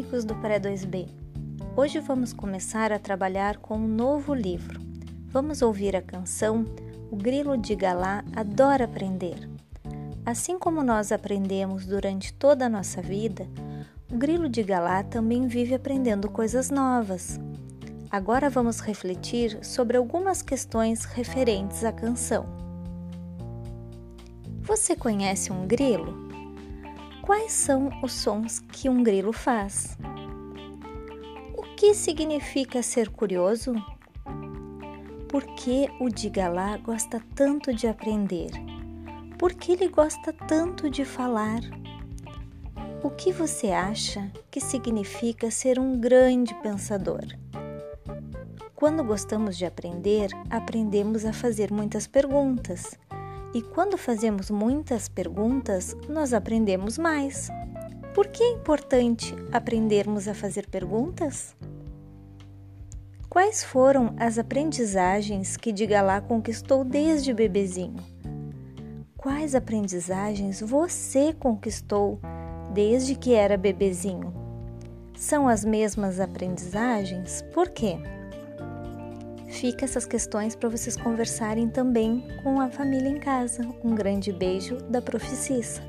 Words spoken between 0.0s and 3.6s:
amigos do Pré-2B. Hoje vamos começar a trabalhar